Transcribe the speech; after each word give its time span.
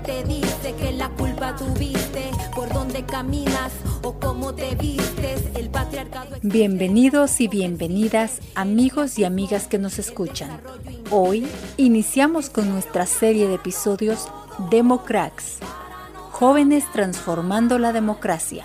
te 0.00 0.24
que 0.74 0.92
la 0.92 1.08
culpa 1.10 1.56
tuviste 1.56 2.30
por 2.54 2.68
caminas 3.06 3.72
o 4.02 4.14
cómo 4.14 4.54
te 4.54 4.74
vistes. 4.74 5.42
El 5.54 5.70
patriarcado. 5.70 6.36
Bienvenidos 6.42 7.40
y 7.40 7.48
bienvenidas, 7.48 8.40
amigos 8.54 9.18
y 9.18 9.24
amigas 9.24 9.68
que 9.68 9.78
nos 9.78 9.98
escuchan. 9.98 10.60
Hoy 11.10 11.46
iniciamos 11.76 12.50
con 12.50 12.68
nuestra 12.68 13.06
serie 13.06 13.48
de 13.48 13.54
episodios 13.54 14.28
Democrats, 14.70 15.58
Jóvenes 16.30 16.84
Transformando 16.92 17.78
la 17.78 17.92
Democracia, 17.92 18.64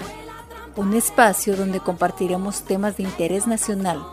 un 0.75 0.93
espacio 0.93 1.55
donde 1.55 1.79
compartiremos 1.79 2.63
temas 2.63 2.97
de 2.97 3.03
interés 3.03 3.47
nacional 3.47 4.03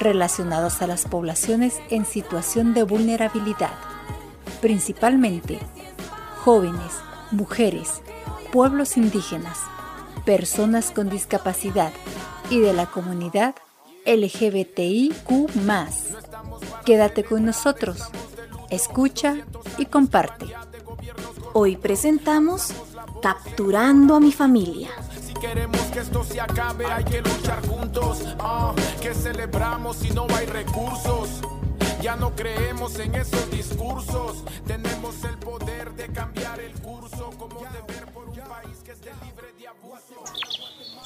relacionados 0.00 0.82
a 0.82 0.86
las 0.86 1.04
poblaciones 1.04 1.74
en 1.90 2.04
situación 2.04 2.74
de 2.74 2.82
vulnerabilidad, 2.82 3.74
principalmente 4.60 5.60
jóvenes, 6.46 6.92
mujeres, 7.32 8.02
pueblos 8.52 8.96
indígenas, 8.96 9.58
personas 10.24 10.92
con 10.92 11.08
discapacidad 11.08 11.92
y 12.50 12.60
de 12.60 12.72
la 12.72 12.86
comunidad 12.86 13.56
LGBTIQ. 14.06 15.50
Quédate 16.84 17.24
con 17.24 17.46
nosotros, 17.46 18.00
escucha 18.70 19.38
y 19.76 19.86
comparte. 19.86 20.46
Hoy 21.52 21.76
presentamos 21.76 22.72
Capturando 23.20 24.14
a 24.14 24.20
mi 24.20 24.30
familia. 24.30 24.90
Si 25.26 25.34
queremos 25.34 25.80
que 25.92 25.98
esto 25.98 26.22
se 26.22 26.40
acabe, 26.40 26.86
hay 26.86 27.02
que 27.02 27.22
luchar 27.22 27.66
juntos. 27.66 28.22
Ah, 28.38 28.72
que 29.00 29.12
celebramos 29.14 29.96
si 29.96 30.10
no 30.10 30.28
hay 30.36 30.46
recursos. 30.46 31.40
Ya 32.00 32.14
no 32.14 32.36
creemos 32.36 33.00
en 33.00 33.16
esos 33.16 33.50
discursos. 33.50 34.44
Tenemos 34.64 35.24
el 35.24 35.35
cambiar 36.08 36.60
el 36.60 36.72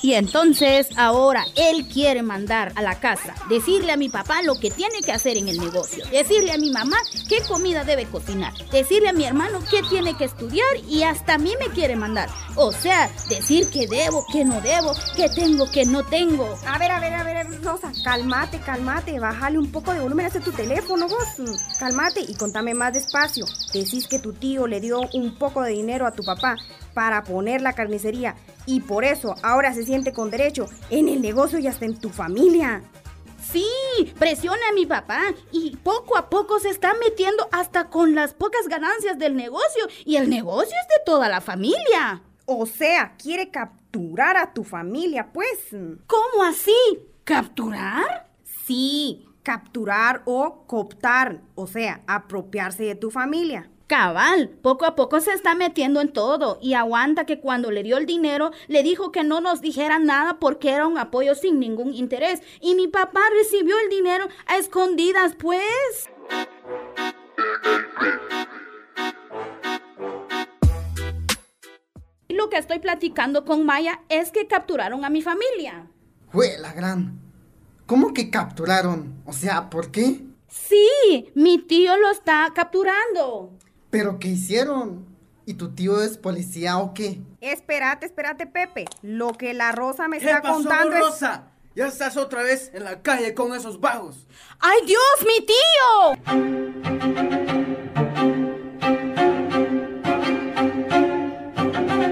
Y 0.03 0.15
entonces 0.15 0.89
ahora 0.97 1.45
él 1.57 1.87
quiere 1.87 2.23
mandar 2.23 2.73
a 2.75 2.83
la 2.83 3.01
casa, 3.01 3.35
decirle 3.49 3.93
a 3.93 3.97
mi 3.97 4.09
papá 4.09 4.43
lo 4.43 4.55
que 4.59 4.71
tiene 4.71 5.03
que 5.05 5.13
hacer 5.13 5.37
en 5.37 5.49
el 5.49 5.59
negocio, 5.59 6.05
decirle 6.11 6.53
a 6.53 6.59
mi 6.59 6.71
mamá 6.71 6.97
qué 7.29 7.43
comida 7.47 7.85
debe 7.85 8.07
cocinar, 8.07 8.53
decirle 8.71 9.11
a 9.11 9.13
mi 9.13 9.25
hermano 9.25 9.61
qué 9.71 9.83
tiene 9.89 10.17
que 10.17 10.25
estudiar 10.25 10.67
y 10.89 11.03
hasta 11.03 11.35
a 11.35 11.39
mí 11.39 11.53
me 11.61 11.73
quiere 11.73 11.97
mandar. 11.97 12.31
O 12.57 12.73
sea, 12.73 13.11
decir 13.29 13.69
que 13.71 13.87
debo, 13.87 14.25
que 14.33 14.45
no 14.45 14.61
debo, 14.61 14.93
que 15.17 15.29
tengo, 15.29 15.71
que 15.71 15.85
no 15.85 16.03
tengo. 16.05 16.49
A 16.67 16.79
ver, 16.79 16.91
a 16.91 17.01
ver, 17.01 17.15
a 17.15 17.23
ver, 17.23 17.63
Rosa, 17.63 17.93
cálmate, 18.03 18.59
cálmate, 18.61 19.21
bájale 19.21 19.59
un 19.59 19.71
poco 19.71 19.93
de 19.93 20.01
volumen 20.01 20.27
a 20.27 20.31
tu 20.31 20.53
teléfono, 20.53 21.09
vos. 21.09 21.59
Cálmate 21.79 22.21
y 22.21 22.35
contame 22.35 22.75
más 22.75 22.93
despacio. 22.93 23.45
Decís 23.73 24.07
que 24.09 24.19
tu 24.19 24.33
tío 24.33 24.67
le 24.67 24.81
dio 24.81 25.01
un 25.13 25.37
poco 25.37 25.63
de 25.63 25.73
dinero 25.73 26.07
a 26.07 26.13
tu 26.13 26.23
papá 26.23 26.57
para 26.95 27.23
poner 27.23 27.61
la 27.61 27.73
carnicería 27.73 28.35
y 28.71 28.81
por 28.81 29.05
eso 29.05 29.35
ahora 29.43 29.75
se 29.75 29.85
siente 29.85 30.13
con 30.13 30.31
derecho 30.31 30.67
en 30.91 31.09
el 31.09 31.21
negocio 31.21 31.59
y 31.59 31.67
hasta 31.67 31.87
en 31.87 31.99
tu 31.99 32.09
familia. 32.09 32.83
Sí, 33.51 33.67
presiona 34.17 34.61
a 34.71 34.75
mi 34.75 34.87
papá 34.87 35.23
y 35.51 35.77
poco 35.79 36.17
a 36.17 36.31
poco 36.31 36.61
se 36.61 36.69
está 36.69 36.95
metiendo 36.95 37.49
hasta 37.51 37.89
con 37.89 38.15
las 38.15 38.33
pocas 38.33 38.69
ganancias 38.69 39.19
del 39.19 39.35
negocio 39.35 39.89
y 40.05 40.17
el 40.17 40.31
negocio 40.31 40.73
es 40.81 40.89
de 40.89 41.05
toda 41.05 41.29
la 41.29 41.41
familia. 41.41 42.23
O 42.47 42.65
sea, 42.65 43.17
quiere 43.17 43.51
capturar 43.51 44.37
a 44.37 44.53
tu 44.53 44.63
familia, 44.63 45.33
pues. 45.33 45.59
¿Cómo 46.07 46.45
así? 46.45 46.77
¿Capturar? 47.25 48.29
Sí, 48.67 49.27
capturar 49.43 50.23
o 50.27 50.65
cooptar, 50.69 51.41
o 51.57 51.67
sea, 51.67 52.03
apropiarse 52.07 52.85
de 52.85 52.95
tu 52.95 53.11
familia. 53.11 53.69
Cabal, 53.91 54.51
poco 54.63 54.87
a 54.87 54.95
poco 54.95 55.21
se 55.21 55.33
está 55.33 55.57
metiendo 55.57 56.01
en 56.01 56.13
todo 56.13 56.61
y 56.63 56.75
aguanta 56.75 57.27
que 57.27 57.41
cuando 57.41 57.73
le 57.73 57.83
dio 57.83 57.97
el 57.97 58.07
dinero 58.07 58.53
le 58.69 58.85
dijo 58.85 59.11
que 59.11 59.25
no 59.25 59.41
nos 59.41 59.61
dijera 59.61 59.99
nada 59.99 60.39
porque 60.39 60.71
era 60.71 60.87
un 60.87 60.97
apoyo 60.97 61.35
sin 61.35 61.59
ningún 61.59 61.93
interés. 61.93 62.41
Y 62.61 62.77
mi 62.77 62.87
papá 62.87 63.19
recibió 63.37 63.75
el 63.81 63.89
dinero 63.91 64.29
a 64.47 64.59
escondidas, 64.59 65.35
pues. 65.35 66.09
Y 72.29 72.35
lo 72.35 72.49
que 72.49 72.59
estoy 72.59 72.79
platicando 72.79 73.45
con 73.45 73.67
Maya 73.67 74.03
es 74.09 74.31
que 74.31 74.47
capturaron 74.47 75.05
a 75.05 75.11
mi 75.11 75.21
familia. 75.21 75.89
Jue, 76.29 76.59
la 76.61 76.73
gran. 76.73 77.19
¿Cómo 77.87 78.15
que 78.15 78.31
capturaron? 78.31 79.21
O 79.27 79.33
sea, 79.33 79.69
¿por 79.69 79.91
qué? 79.91 80.21
Sí, 80.47 81.33
mi 81.35 81.59
tío 81.59 81.97
lo 81.97 82.09
está 82.09 82.53
capturando. 82.55 83.59
¿Pero 83.91 84.19
qué 84.19 84.29
hicieron? 84.29 85.07
¿Y 85.47 85.55
tu 85.55 85.75
tío 85.75 86.01
es 86.03 86.17
policía 86.17 86.79
o 86.79 86.95
qué? 86.95 87.21
Espérate, 87.41 88.07
espérate, 88.07 88.47
Pepe. 88.47 88.85
Lo 89.03 89.33
que 89.33 89.53
la 89.53 89.73
Rosa 89.73 90.07
me 90.07 90.19
¿Qué 90.19 90.27
está 90.27 90.43
pasó, 90.43 90.55
contando 90.55 90.97
es... 90.97 91.01
Rosa? 91.03 91.47
Ya 91.75 91.87
estás 91.87 92.17
otra 92.17 92.43
vez 92.43 92.71
en 92.75 92.85
la 92.85 93.01
calle 93.03 93.35
con 93.35 93.55
esos 93.55 93.81
vagos. 93.81 94.27
¡Ay, 94.59 94.79
Dios, 94.87 95.01
mi 95.27 95.47
tío! 95.47 96.81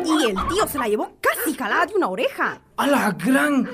Y 0.04 0.30
el 0.30 0.36
tío 0.48 0.66
se 0.68 0.78
la 0.78 0.88
llevó 0.88 1.12
casi 1.20 1.54
calada 1.56 1.86
de 1.86 1.94
una 1.94 2.08
oreja. 2.08 2.60
¡A 2.76 2.86
la 2.86 3.10
gran! 3.12 3.68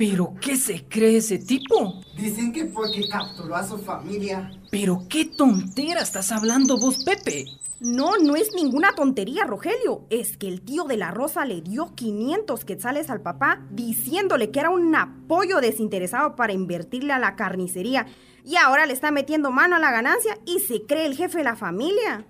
¿Pero 0.00 0.32
qué 0.40 0.56
se 0.56 0.86
cree 0.88 1.18
ese 1.18 1.38
tipo? 1.38 2.00
Dicen 2.16 2.54
que 2.54 2.64
fue 2.64 2.90
que 2.90 3.06
capturó 3.06 3.54
a 3.54 3.68
su 3.68 3.76
familia. 3.76 4.50
¿Pero 4.70 5.04
qué 5.10 5.26
tontera 5.26 6.00
estás 6.00 6.32
hablando 6.32 6.78
vos, 6.78 7.04
Pepe? 7.04 7.44
No, 7.80 8.16
no 8.16 8.34
es 8.34 8.48
ninguna 8.54 8.94
tontería, 8.94 9.44
Rogelio. 9.44 10.06
Es 10.08 10.38
que 10.38 10.48
el 10.48 10.62
tío 10.62 10.84
de 10.84 10.96
la 10.96 11.10
Rosa 11.10 11.44
le 11.44 11.60
dio 11.60 11.94
500 11.94 12.64
quetzales 12.64 13.10
al 13.10 13.20
papá 13.20 13.60
diciéndole 13.72 14.50
que 14.50 14.60
era 14.60 14.70
un 14.70 14.96
apoyo 14.96 15.60
desinteresado 15.60 16.34
para 16.34 16.54
invertirle 16.54 17.12
a 17.12 17.18
la 17.18 17.36
carnicería. 17.36 18.06
Y 18.42 18.56
ahora 18.56 18.86
le 18.86 18.94
está 18.94 19.10
metiendo 19.10 19.50
mano 19.50 19.76
a 19.76 19.80
la 19.80 19.90
ganancia 19.90 20.38
y 20.46 20.60
se 20.60 20.86
cree 20.86 21.04
el 21.04 21.14
jefe 21.14 21.36
de 21.36 21.44
la 21.44 21.56
familia. 21.56 22.24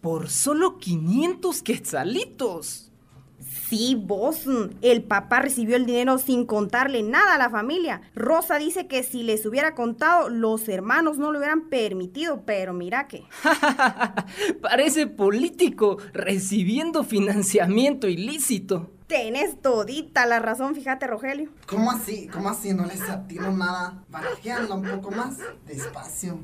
Por 0.00 0.30
solo 0.30 0.78
500 0.78 1.60
quetzalitos. 1.62 2.92
Sí, 3.68 3.96
vos. 4.00 4.46
mm, 4.46 4.76
El 4.82 5.02
papá 5.02 5.40
recibió 5.40 5.76
el 5.76 5.86
dinero 5.86 6.18
sin 6.18 6.46
contarle 6.46 7.02
nada 7.02 7.34
a 7.34 7.38
la 7.38 7.50
familia. 7.50 8.00
Rosa 8.14 8.58
dice 8.58 8.86
que 8.86 9.02
si 9.02 9.22
les 9.22 9.44
hubiera 9.46 9.74
contado, 9.74 10.28
los 10.28 10.68
hermanos 10.68 11.18
no 11.18 11.32
lo 11.32 11.38
hubieran 11.38 11.68
permitido, 11.68 12.42
pero 12.46 12.72
mira 12.72 13.08
que... 13.08 13.24
Parece 14.62 15.06
político 15.06 15.98
recibiendo 16.12 17.04
financiamiento 17.04 18.08
ilícito. 18.08 18.90
Tenés 19.06 19.60
todita 19.62 20.26
la 20.26 20.40
razón, 20.40 20.74
fíjate, 20.74 21.06
Rogelio. 21.06 21.50
¿Cómo 21.66 21.92
así? 21.92 22.26
¿Cómo 22.26 22.48
así? 22.48 22.74
No 22.74 22.86
les 22.86 23.08
atino 23.08 23.52
nada. 23.52 24.02
Barajeanla 24.08 24.74
un 24.74 24.82
poco 24.82 25.12
más. 25.12 25.36
Despacio, 25.64 26.40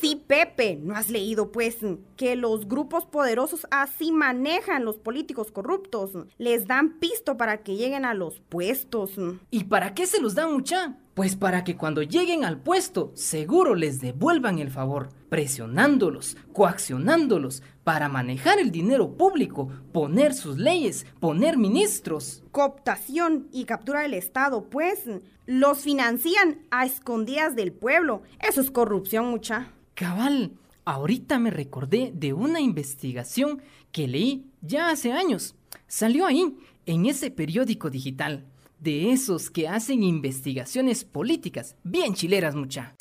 Sí, 0.00 0.22
Pepe, 0.26 0.76
¿no 0.82 0.94
has 0.94 1.10
leído 1.10 1.52
pues 1.52 1.78
que 2.16 2.36
los 2.36 2.68
grupos 2.68 3.06
poderosos 3.06 3.66
así 3.70 4.12
manejan 4.12 4.84
los 4.84 4.96
políticos 4.96 5.50
corruptos? 5.50 6.10
Les 6.38 6.66
dan 6.66 6.98
pisto 6.98 7.36
para 7.36 7.62
que 7.62 7.76
lleguen 7.76 8.04
a 8.04 8.14
los 8.14 8.40
puestos. 8.40 9.12
¿Y 9.50 9.64
para 9.64 9.94
qué 9.94 10.06
se 10.06 10.20
los 10.20 10.34
dan 10.34 10.52
mucha? 10.52 10.96
Pues 11.14 11.36
para 11.36 11.62
que 11.62 11.76
cuando 11.76 12.02
lleguen 12.02 12.44
al 12.44 12.58
puesto 12.58 13.12
seguro 13.14 13.76
les 13.76 14.00
devuelvan 14.00 14.58
el 14.58 14.70
favor, 14.70 15.10
presionándolos, 15.28 16.36
coaccionándolos, 16.52 17.62
para 17.84 18.08
manejar 18.08 18.58
el 18.58 18.72
dinero 18.72 19.16
público, 19.16 19.68
poner 19.92 20.34
sus 20.34 20.58
leyes, 20.58 21.06
poner 21.20 21.56
ministros. 21.56 22.42
Cooptación 22.50 23.46
y 23.52 23.64
captura 23.64 24.00
del 24.00 24.14
Estado, 24.14 24.68
pues 24.68 25.04
los 25.46 25.78
financian 25.78 26.58
a 26.70 26.84
escondidas 26.84 27.54
del 27.54 27.72
pueblo. 27.72 28.22
Eso 28.40 28.60
es 28.60 28.72
corrupción, 28.72 29.26
mucha. 29.26 29.70
Cabal, 29.94 30.52
ahorita 30.84 31.38
me 31.38 31.50
recordé 31.50 32.10
de 32.12 32.32
una 32.32 32.60
investigación 32.60 33.62
que 33.92 34.08
leí 34.08 34.50
ya 34.62 34.90
hace 34.90 35.12
años. 35.12 35.54
Salió 35.86 36.26
ahí, 36.26 36.56
en 36.86 37.06
ese 37.06 37.30
periódico 37.30 37.88
digital, 37.88 38.46
de 38.84 39.12
esos 39.12 39.50
que 39.50 39.66
hacen 39.66 40.02
investigaciones 40.02 41.04
políticas, 41.04 41.76
bien 41.82 42.12
chileras 42.14 42.54
mucha. 42.54 42.94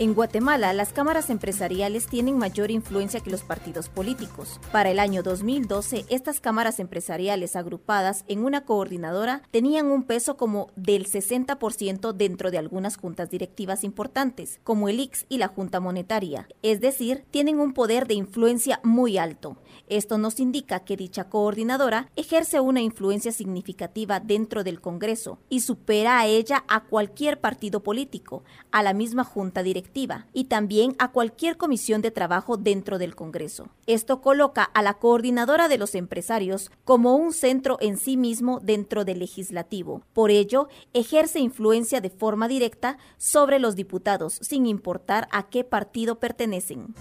En 0.00 0.14
Guatemala, 0.14 0.72
las 0.74 0.92
cámaras 0.92 1.28
empresariales 1.28 2.06
tienen 2.06 2.38
mayor 2.38 2.70
influencia 2.70 3.18
que 3.18 3.32
los 3.32 3.42
partidos 3.42 3.88
políticos. 3.88 4.60
Para 4.70 4.92
el 4.92 5.00
año 5.00 5.24
2012, 5.24 6.04
estas 6.08 6.38
cámaras 6.40 6.78
empresariales 6.78 7.56
agrupadas 7.56 8.24
en 8.28 8.44
una 8.44 8.64
coordinadora 8.64 9.42
tenían 9.50 9.86
un 9.86 10.04
peso 10.04 10.36
como 10.36 10.70
del 10.76 11.08
60% 11.08 12.12
dentro 12.12 12.52
de 12.52 12.58
algunas 12.58 12.96
juntas 12.96 13.28
directivas 13.28 13.82
importantes, 13.82 14.60
como 14.62 14.88
el 14.88 15.00
IX 15.00 15.26
y 15.28 15.38
la 15.38 15.48
Junta 15.48 15.80
Monetaria. 15.80 16.46
Es 16.62 16.80
decir, 16.80 17.24
tienen 17.32 17.58
un 17.58 17.72
poder 17.72 18.06
de 18.06 18.14
influencia 18.14 18.78
muy 18.84 19.18
alto. 19.18 19.56
Esto 19.88 20.16
nos 20.16 20.38
indica 20.38 20.84
que 20.84 20.96
dicha 20.96 21.24
coordinadora 21.24 22.08
ejerce 22.14 22.60
una 22.60 22.82
influencia 22.82 23.32
significativa 23.32 24.20
dentro 24.20 24.62
del 24.62 24.80
Congreso 24.80 25.40
y 25.48 25.58
supera 25.60 26.20
a 26.20 26.26
ella 26.26 26.64
a 26.68 26.84
cualquier 26.84 27.40
partido 27.40 27.82
político, 27.82 28.44
a 28.70 28.84
la 28.84 28.92
misma 28.92 29.24
junta 29.24 29.64
directiva 29.64 29.87
y 30.32 30.44
también 30.44 30.94
a 30.98 31.10
cualquier 31.10 31.56
comisión 31.56 32.02
de 32.02 32.10
trabajo 32.10 32.56
dentro 32.56 32.98
del 32.98 33.14
Congreso. 33.14 33.68
Esto 33.86 34.20
coloca 34.20 34.62
a 34.62 34.82
la 34.82 34.94
coordinadora 34.94 35.68
de 35.68 35.78
los 35.78 35.94
empresarios 35.94 36.70
como 36.84 37.16
un 37.16 37.32
centro 37.32 37.78
en 37.80 37.96
sí 37.96 38.16
mismo 38.16 38.60
dentro 38.62 39.04
del 39.04 39.18
legislativo. 39.18 40.02
Por 40.12 40.30
ello, 40.30 40.68
ejerce 40.92 41.40
influencia 41.40 42.00
de 42.00 42.10
forma 42.10 42.48
directa 42.48 42.98
sobre 43.16 43.58
los 43.58 43.74
diputados, 43.74 44.38
sin 44.42 44.66
importar 44.66 45.28
a 45.32 45.48
qué 45.48 45.64
partido 45.64 46.18
pertenecen. 46.20 46.94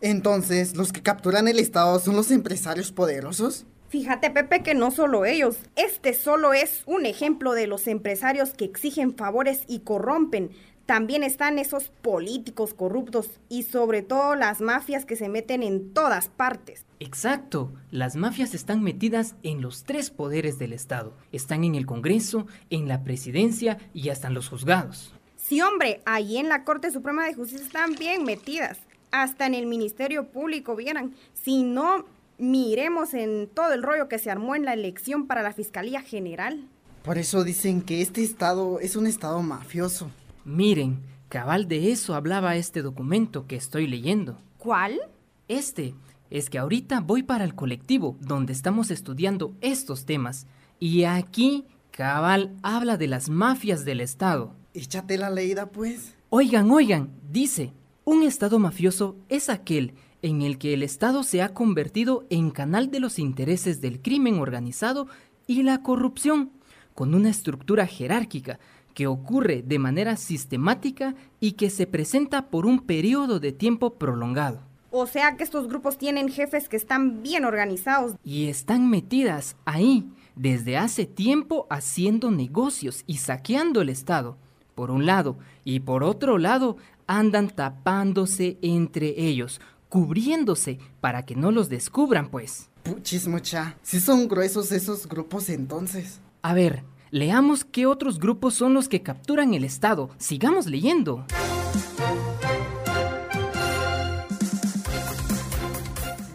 Entonces, 0.00 0.76
¿los 0.76 0.92
que 0.92 1.02
capturan 1.02 1.48
el 1.48 1.58
Estado 1.58 1.98
son 1.98 2.16
los 2.16 2.30
empresarios 2.30 2.92
poderosos? 2.92 3.66
Fíjate, 3.88 4.30
Pepe, 4.30 4.62
que 4.62 4.74
no 4.74 4.90
solo 4.90 5.24
ellos. 5.24 5.58
Este 5.76 6.12
solo 6.12 6.52
es 6.52 6.82
un 6.86 7.06
ejemplo 7.06 7.52
de 7.52 7.66
los 7.66 7.86
empresarios 7.86 8.50
que 8.50 8.64
exigen 8.64 9.16
favores 9.16 9.62
y 9.68 9.80
corrompen. 9.80 10.50
También 10.86 11.22
están 11.22 11.58
esos 11.58 11.88
políticos 11.88 12.72
corruptos 12.72 13.28
y 13.48 13.64
sobre 13.64 14.02
todo 14.02 14.36
las 14.36 14.60
mafias 14.60 15.04
que 15.04 15.16
se 15.16 15.28
meten 15.28 15.62
en 15.62 15.92
todas 15.92 16.28
partes. 16.28 16.84
Exacto, 17.00 17.72
las 17.90 18.14
mafias 18.14 18.54
están 18.54 18.82
metidas 18.82 19.34
en 19.42 19.60
los 19.60 19.84
tres 19.84 20.10
poderes 20.10 20.58
del 20.58 20.72
Estado. 20.72 21.12
Están 21.32 21.64
en 21.64 21.74
el 21.74 21.86
Congreso, 21.86 22.46
en 22.70 22.86
la 22.86 23.02
presidencia 23.02 23.78
y 23.94 24.10
hasta 24.10 24.28
en 24.28 24.34
los 24.34 24.48
juzgados. 24.48 25.12
Sí, 25.36 25.60
hombre, 25.60 26.02
ahí 26.06 26.38
en 26.38 26.48
la 26.48 26.64
Corte 26.64 26.90
Suprema 26.90 27.24
de 27.26 27.34
Justicia 27.34 27.66
están 27.66 27.94
bien 27.94 28.24
metidas 28.24 28.78
hasta 29.10 29.46
en 29.46 29.54
el 29.54 29.66
Ministerio 29.66 30.28
Público, 30.28 30.76
vieran. 30.76 31.14
Si 31.34 31.62
no, 31.62 32.04
miremos 32.38 33.14
en 33.14 33.48
todo 33.48 33.72
el 33.72 33.82
rollo 33.82 34.08
que 34.08 34.18
se 34.18 34.30
armó 34.30 34.54
en 34.54 34.64
la 34.64 34.74
elección 34.74 35.26
para 35.26 35.42
la 35.42 35.52
Fiscalía 35.52 36.02
General. 36.02 36.68
Por 37.02 37.18
eso 37.18 37.44
dicen 37.44 37.82
que 37.82 38.02
este 38.02 38.22
estado 38.22 38.80
es 38.80 38.96
un 38.96 39.06
estado 39.06 39.40
mafioso. 39.42 40.10
Miren, 40.44 41.00
cabal 41.28 41.68
de 41.68 41.92
eso 41.92 42.14
hablaba 42.14 42.56
este 42.56 42.82
documento 42.82 43.46
que 43.46 43.56
estoy 43.56 43.86
leyendo. 43.86 44.38
¿Cuál? 44.58 45.00
Este. 45.48 45.94
Es 46.28 46.50
que 46.50 46.58
ahorita 46.58 47.00
voy 47.00 47.22
para 47.22 47.44
el 47.44 47.54
colectivo 47.54 48.16
donde 48.20 48.52
estamos 48.52 48.90
estudiando 48.90 49.54
estos 49.60 50.04
temas. 50.06 50.48
Y 50.80 51.04
aquí, 51.04 51.64
cabal 51.92 52.56
habla 52.62 52.96
de 52.96 53.06
las 53.06 53.28
mafias 53.28 53.84
del 53.84 54.00
Estado. 54.00 54.52
Échate 54.74 55.18
la 55.18 55.30
leída, 55.30 55.66
pues. 55.66 56.14
Oigan, 56.28 56.70
oigan, 56.72 57.10
dice, 57.30 57.72
un 58.04 58.24
Estado 58.24 58.58
mafioso 58.58 59.16
es 59.28 59.48
aquel 59.48 59.94
en 60.26 60.42
el 60.42 60.58
que 60.58 60.74
el 60.74 60.82
Estado 60.82 61.22
se 61.22 61.40
ha 61.40 61.54
convertido 61.54 62.26
en 62.30 62.50
canal 62.50 62.90
de 62.90 62.98
los 62.98 63.20
intereses 63.20 63.80
del 63.80 64.02
crimen 64.02 64.40
organizado 64.40 65.06
y 65.46 65.62
la 65.62 65.82
corrupción, 65.82 66.50
con 66.94 67.14
una 67.14 67.30
estructura 67.30 67.86
jerárquica 67.86 68.58
que 68.92 69.06
ocurre 69.06 69.62
de 69.62 69.78
manera 69.78 70.16
sistemática 70.16 71.14
y 71.38 71.52
que 71.52 71.70
se 71.70 71.86
presenta 71.86 72.48
por 72.48 72.66
un 72.66 72.80
periodo 72.80 73.38
de 73.38 73.52
tiempo 73.52 73.94
prolongado. 73.94 74.62
O 74.90 75.06
sea 75.06 75.36
que 75.36 75.44
estos 75.44 75.68
grupos 75.68 75.96
tienen 75.96 76.28
jefes 76.28 76.68
que 76.68 76.76
están 76.76 77.22
bien 77.22 77.44
organizados. 77.44 78.16
Y 78.24 78.46
están 78.46 78.90
metidas 78.90 79.56
ahí 79.64 80.08
desde 80.34 80.76
hace 80.76 81.06
tiempo 81.06 81.66
haciendo 81.70 82.30
negocios 82.30 83.04
y 83.06 83.18
saqueando 83.18 83.80
el 83.80 83.90
Estado, 83.90 84.38
por 84.74 84.90
un 84.90 85.06
lado, 85.06 85.38
y 85.64 85.80
por 85.80 86.02
otro 86.02 86.38
lado, 86.38 86.78
andan 87.06 87.50
tapándose 87.50 88.58
entre 88.62 89.20
ellos, 89.20 89.60
cubriéndose 89.88 90.78
para 91.00 91.24
que 91.24 91.36
no 91.36 91.50
los 91.50 91.68
descubran, 91.68 92.30
pues. 92.30 92.68
Puchis, 92.82 93.26
mucha. 93.26 93.76
Si 93.82 94.00
son 94.00 94.28
gruesos 94.28 94.72
esos 94.72 95.08
grupos 95.08 95.48
entonces. 95.48 96.20
A 96.42 96.54
ver, 96.54 96.84
leamos 97.10 97.64
qué 97.64 97.86
otros 97.86 98.18
grupos 98.18 98.54
son 98.54 98.74
los 98.74 98.88
que 98.88 99.02
capturan 99.02 99.54
el 99.54 99.64
Estado. 99.64 100.10
Sigamos 100.18 100.66
leyendo. 100.66 101.24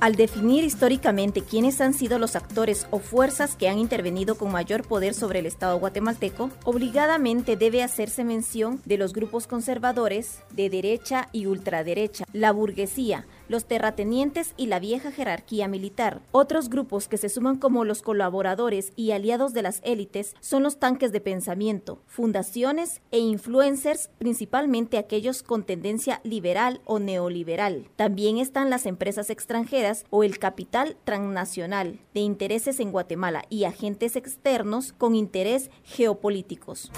Al 0.02 0.16
definir 0.16 0.64
históricamente 0.64 1.44
quiénes 1.44 1.80
han 1.80 1.94
sido 1.94 2.18
los 2.18 2.36
actores 2.36 2.88
o 2.90 2.98
fuerzas 2.98 3.56
que 3.56 3.70
han 3.70 3.78
intervenido 3.78 4.34
con 4.34 4.52
mayor 4.52 4.82
poder 4.82 5.14
sobre 5.14 5.38
el 5.38 5.46
Estado 5.46 5.78
guatemalteco, 5.78 6.50
obligadamente 6.64 7.56
debe 7.56 7.84
hacerse 7.84 8.24
mención 8.24 8.82
de 8.84 8.98
los 8.98 9.14
grupos 9.14 9.46
conservadores 9.46 10.40
de 10.50 10.72
derecha 10.72 11.30
y 11.32 11.46
ultraderecha, 11.46 12.26
la 12.34 12.52
burguesía, 12.52 13.28
los 13.52 13.66
terratenientes 13.66 14.56
y 14.58 14.66
la 14.66 14.80
vieja 14.80 15.12
jerarquía 15.12 15.68
militar. 15.68 16.22
Otros 16.32 16.70
grupos 16.70 17.08
que 17.08 17.18
se 17.18 17.30
suman 17.30 17.58
como 17.58 17.86
los 17.86 18.02
colaboradores 18.02 18.94
y 18.96 19.12
aliados 19.12 19.54
de 19.54 19.62
las 19.62 19.82
élites 19.84 20.36
son 20.40 20.64
los 20.64 20.80
tanques 20.80 21.12
de 21.12 21.22
pensamiento, 21.22 22.02
fundaciones 22.08 23.02
e 23.12 23.20
influencers, 23.20 24.10
principalmente 24.18 24.98
aquellos 24.98 25.44
con 25.44 25.64
tendencia 25.64 26.22
liberal 26.24 26.82
o 26.86 26.98
neoliberal. 26.98 27.90
También 27.96 28.38
están 28.38 28.70
las 28.70 28.86
empresas 28.86 29.30
extranjeras 29.30 30.06
o 30.10 30.24
el 30.24 30.40
capital 30.40 30.98
transnacional 31.04 32.00
de 32.14 32.22
intereses 32.22 32.80
en 32.80 32.92
Guatemala 32.92 33.44
y 33.50 33.66
agentes 33.66 34.16
externos 34.16 34.94
con 34.94 35.14
interés 35.14 35.70
geopolíticos. 35.84 36.90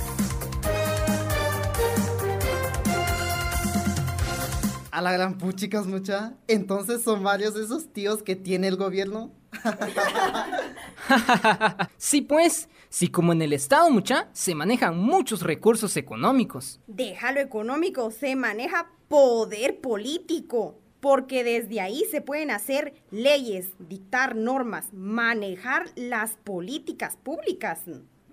A 4.94 5.01
la 5.01 5.12
gran 5.12 5.40
puchicas, 5.40 5.88
mucha. 5.88 6.36
Entonces 6.48 7.01
son 7.01 7.24
varios 7.24 7.56
de 7.56 7.63
esos 7.63 7.92
tíos 7.92 8.22
que 8.22 8.36
tiene 8.36 8.68
el 8.68 8.75
gobierno. 8.75 9.31
sí, 11.98 12.22
pues, 12.22 12.69
sí, 12.90 13.07
como 13.07 13.34
en 13.34 13.42
el 13.42 13.54
Estado, 13.54 13.90
mucha, 13.90 14.30
se 14.34 14.54
manejan 14.54 15.00
muchos 15.00 15.42
recursos 15.42 15.98
económicos. 15.98 16.80
Déjalo 16.86 17.40
económico, 17.40 18.12
se 18.12 18.36
maneja 18.36 18.92
poder 19.07 19.81
político. 19.81 20.80
Porque 21.00 21.44
desde 21.44 21.81
ahí 21.81 22.04
se 22.12 22.22
pueden 22.22 22.51
hacer 22.51 22.94
leyes, 23.10 23.69
dictar 23.80 24.36
normas, 24.36 24.94
manejar 24.94 25.88
las 25.95 26.38
políticas 26.44 27.18
públicas. 27.18 27.80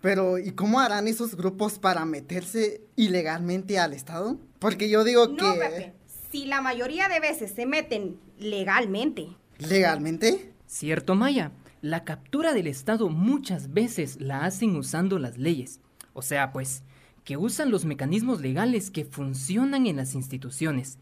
Pero, 0.02 0.36
¿y 0.36 0.52
cómo 0.52 0.78
harán 0.78 1.08
esos 1.08 1.36
grupos 1.36 1.78
para 1.78 2.04
meterse 2.04 2.82
ilegalmente 2.96 3.78
al 3.78 3.94
Estado? 3.94 4.36
Porque 4.58 4.90
yo 4.90 5.04
digo 5.04 5.36
que 5.36 5.94
si 6.30 6.46
la 6.46 6.60
mayoría 6.60 7.08
de 7.08 7.20
veces 7.20 7.52
se 7.52 7.66
meten 7.66 8.18
legalmente. 8.38 9.28
¿Legalmente? 9.58 10.52
Cierto, 10.66 11.14
Maya. 11.14 11.52
La 11.82 12.04
captura 12.04 12.52
del 12.52 12.66
Estado 12.66 13.08
muchas 13.08 13.72
veces 13.72 14.20
la 14.20 14.44
hacen 14.44 14.76
usando 14.76 15.18
las 15.18 15.38
leyes. 15.38 15.80
O 16.12 16.22
sea, 16.22 16.52
pues, 16.52 16.82
que 17.24 17.36
usan 17.36 17.70
los 17.70 17.84
mecanismos 17.84 18.40
legales 18.40 18.90
que 18.90 19.04
funcionan 19.04 19.86
en 19.86 19.96
las 19.96 20.14
instituciones. 20.14 20.98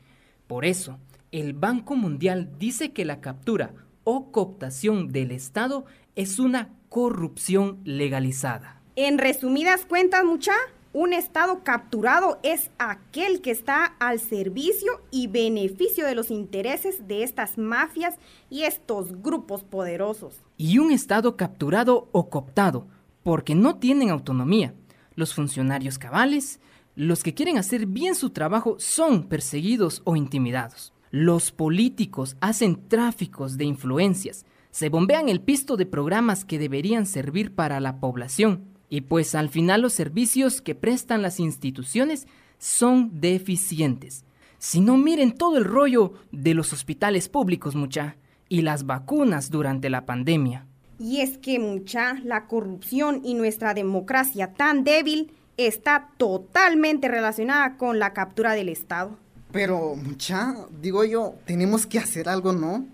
Por 0.46 0.64
eso, 0.64 0.98
el 1.32 1.52
Banco 1.52 1.96
Mundial 1.96 2.52
dice 2.58 2.92
que 2.92 3.04
la 3.04 3.20
captura 3.20 3.74
o 4.04 4.30
cooptación 4.32 5.08
del 5.08 5.32
Estado 5.32 5.84
es 6.16 6.38
una 6.38 6.70
corrupción 6.88 7.80
legalizada. 7.84 8.80
En 8.96 9.18
resumidas 9.18 9.84
cuentas, 9.84 10.24
mucha, 10.24 10.54
un 10.92 11.12
Estado 11.12 11.62
capturado 11.64 12.38
es 12.42 12.70
aquel 12.78 13.40
que 13.40 13.50
está 13.50 13.84
al 13.98 14.20
servicio 14.20 15.02
y 15.10 15.26
beneficio 15.26 16.06
de 16.06 16.14
los 16.14 16.30
intereses 16.30 17.06
de 17.06 17.22
estas 17.22 17.58
mafias 17.58 18.14
y 18.48 18.62
estos 18.62 19.20
grupos 19.22 19.64
poderosos. 19.64 20.40
Y 20.56 20.78
un 20.78 20.90
Estado 20.90 21.36
capturado 21.36 22.08
o 22.12 22.30
cooptado, 22.30 22.86
porque 23.22 23.54
no 23.54 23.76
tienen 23.76 24.10
autonomía. 24.10 24.74
Los 25.14 25.34
funcionarios 25.34 25.98
cabales, 25.98 26.60
los 26.94 27.22
que 27.22 27.34
quieren 27.34 27.58
hacer 27.58 27.86
bien 27.86 28.14
su 28.14 28.30
trabajo, 28.30 28.76
son 28.78 29.28
perseguidos 29.28 30.00
o 30.04 30.16
intimidados. 30.16 30.94
Los 31.10 31.52
políticos 31.52 32.36
hacen 32.40 32.88
tráficos 32.88 33.56
de 33.56 33.64
influencias, 33.64 34.46
se 34.70 34.88
bombean 34.88 35.28
el 35.28 35.40
pisto 35.40 35.76
de 35.76 35.86
programas 35.86 36.44
que 36.44 36.58
deberían 36.58 37.06
servir 37.06 37.54
para 37.54 37.80
la 37.80 38.00
población 38.00 38.77
y 38.90 39.02
pues 39.02 39.34
al 39.34 39.48
final 39.48 39.82
los 39.82 39.92
servicios 39.92 40.60
que 40.60 40.74
prestan 40.74 41.22
las 41.22 41.40
instituciones 41.40 42.26
son 42.58 43.20
deficientes. 43.20 44.24
Si 44.58 44.80
no 44.80 44.96
miren 44.96 45.32
todo 45.32 45.56
el 45.56 45.64
rollo 45.64 46.14
de 46.32 46.54
los 46.54 46.72
hospitales 46.72 47.28
públicos, 47.28 47.76
mucha, 47.76 48.16
y 48.48 48.62
las 48.62 48.86
vacunas 48.86 49.50
durante 49.50 49.90
la 49.90 50.06
pandemia. 50.06 50.66
Y 50.98 51.20
es 51.20 51.38
que, 51.38 51.60
mucha, 51.60 52.14
la 52.24 52.46
corrupción 52.46 53.20
y 53.24 53.34
nuestra 53.34 53.72
democracia 53.72 54.54
tan 54.54 54.82
débil 54.82 55.32
está 55.56 56.10
totalmente 56.16 57.06
relacionada 57.08 57.76
con 57.76 57.98
la 58.00 58.12
captura 58.12 58.54
del 58.54 58.68
Estado. 58.68 59.16
Pero, 59.52 59.94
mucha, 59.94 60.56
digo 60.80 61.04
yo, 61.04 61.34
tenemos 61.44 61.86
que 61.86 61.98
hacer 61.98 62.28
algo, 62.28 62.52
¿no? 62.52 62.86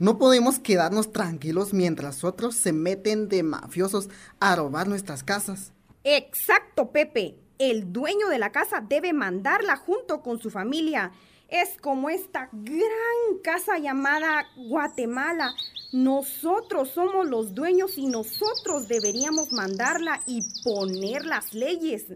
No 0.00 0.16
podemos 0.16 0.58
quedarnos 0.58 1.12
tranquilos 1.12 1.74
mientras 1.74 2.24
otros 2.24 2.56
se 2.56 2.72
meten 2.72 3.28
de 3.28 3.42
mafiosos 3.42 4.08
a 4.40 4.56
robar 4.56 4.88
nuestras 4.88 5.22
casas. 5.22 5.74
Exacto, 6.04 6.90
Pepe. 6.90 7.36
El 7.58 7.92
dueño 7.92 8.28
de 8.28 8.38
la 8.38 8.50
casa 8.50 8.80
debe 8.80 9.12
mandarla 9.12 9.76
junto 9.76 10.22
con 10.22 10.40
su 10.40 10.50
familia. 10.50 11.12
Es 11.48 11.76
como 11.82 12.08
esta 12.08 12.48
gran 12.50 13.42
casa 13.44 13.78
llamada 13.78 14.46
Guatemala. 14.56 15.52
Nosotros 15.92 16.88
somos 16.88 17.28
los 17.28 17.54
dueños 17.54 17.98
y 17.98 18.06
nosotros 18.06 18.88
deberíamos 18.88 19.52
mandarla 19.52 20.18
y 20.24 20.40
poner 20.64 21.26
las 21.26 21.52
leyes. 21.52 22.06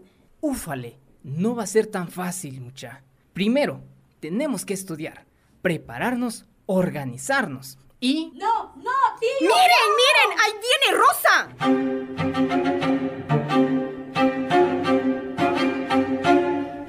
Úfale, 0.41 0.97
no 1.23 1.53
va 1.53 1.61
a 1.61 1.67
ser 1.67 1.85
tan 1.85 2.09
fácil, 2.09 2.61
mucha. 2.61 3.03
Primero, 3.33 3.83
tenemos 4.21 4.65
que 4.65 4.73
estudiar, 4.73 5.27
prepararnos, 5.61 6.47
organizarnos 6.65 7.77
y... 7.99 8.31
No, 8.35 8.73
no, 8.75 8.91
tío. 9.19 9.49
Miren, 9.49 9.95
miren, 9.97 10.29
ahí 10.43 10.53
viene 10.67 10.87
Rosa. 11.01 11.35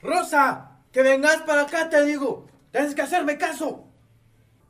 Rosa, 0.03 0.71
que 0.93 1.03
vengas 1.03 1.43
para 1.43 1.63
acá, 1.63 1.89
te 1.89 2.05
digo. 2.05 2.47
Tienes 2.71 2.95
que 2.95 3.03
hacerme 3.03 3.39
caso. 3.39 3.85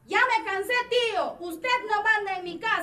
Ya 0.07 0.21
me 0.21 0.45
cansé, 0.45 0.75
tío. 0.89 1.37
Usted 1.41 1.69
no 1.91 2.03
manda 2.03 2.39
en 2.39 2.45
mi 2.45 2.59
casa 2.61 2.76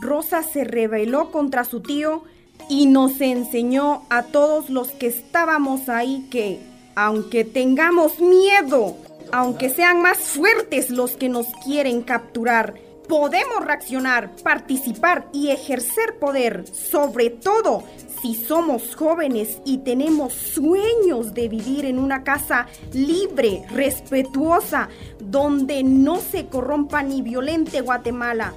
Rosa 0.00 0.42
se 0.42 0.64
rebeló 0.64 1.30
contra 1.30 1.64
su 1.64 1.80
tío 1.80 2.24
y 2.68 2.86
nos 2.86 3.20
enseñó 3.20 4.02
a 4.10 4.22
todos 4.24 4.70
los 4.70 4.90
que 4.90 5.06
estábamos 5.06 5.88
ahí 5.88 6.26
que, 6.30 6.60
aunque 6.94 7.44
tengamos 7.44 8.20
miedo, 8.20 8.96
aunque 9.32 9.70
sean 9.70 10.00
más 10.00 10.18
fuertes 10.18 10.90
los 10.90 11.16
que 11.16 11.28
nos 11.28 11.46
quieren 11.64 12.02
capturar, 12.02 12.74
podemos 13.08 13.64
reaccionar, 13.64 14.34
participar 14.42 15.28
y 15.32 15.50
ejercer 15.50 16.18
poder, 16.18 16.64
sobre 16.66 17.30
todo 17.30 17.82
si 18.22 18.34
somos 18.34 18.94
jóvenes 18.96 19.60
y 19.64 19.78
tenemos 19.78 20.32
sueños 20.32 21.34
de 21.34 21.48
vivir 21.48 21.84
en 21.84 21.98
una 21.98 22.24
casa 22.24 22.66
libre, 22.92 23.64
respetuosa, 23.70 24.88
donde 25.20 25.82
no 25.82 26.20
se 26.20 26.46
corrompa 26.46 27.02
ni 27.02 27.20
violente 27.20 27.82
Guatemala. 27.82 28.54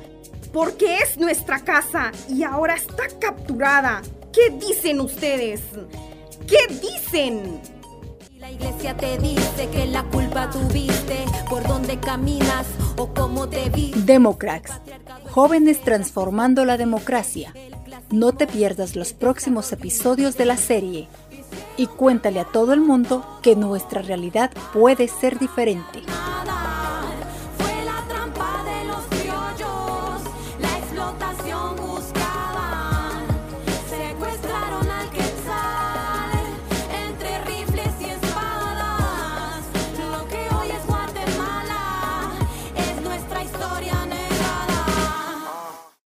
Porque 0.51 0.97
es 0.97 1.17
nuestra 1.17 1.59
casa 1.59 2.11
y 2.29 2.43
ahora 2.43 2.75
está 2.75 3.03
capturada. 3.19 4.01
¿Qué 4.33 4.49
dicen 4.49 5.01
ustedes? 5.01 5.61
¿Qué 6.47 6.73
dicen? 6.73 7.61
La 8.39 8.51
iglesia 8.51 8.95
te 8.95 9.17
dice 9.17 9.67
que 9.71 9.87
la 9.87 10.03
culpa 10.03 10.49
tuviste 10.49 11.25
por 11.49 11.67
donde 11.67 11.99
caminas 11.99 12.67
o 12.97 13.13
cómo 13.13 13.49
te. 13.49 13.69
Democrats, 14.05 14.71
jóvenes 15.31 15.81
transformando 15.81 16.63
la 16.63 16.77
democracia. 16.77 17.53
No 18.11 18.31
te 18.31 18.47
pierdas 18.47 18.95
los 18.95 19.13
próximos 19.13 19.71
episodios 19.71 20.37
de 20.37 20.45
la 20.45 20.55
serie 20.55 21.07
y 21.77 21.87
cuéntale 21.87 22.39
a 22.39 22.45
todo 22.45 22.73
el 22.73 22.81
mundo 22.81 23.25
que 23.41 23.55
nuestra 23.55 24.01
realidad 24.01 24.51
puede 24.73 25.07
ser 25.07 25.39
diferente. 25.39 26.03